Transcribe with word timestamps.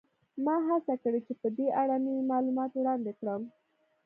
ما 0.43 0.55
هڅه 0.67 0.93
کړې 1.03 1.19
چې 1.27 1.33
په 1.41 1.47
دې 1.57 1.67
اړه 1.81 1.95
نوي 2.05 2.23
معلومات 2.31 2.71
وړاندې 2.75 3.11
کړم 3.19 3.41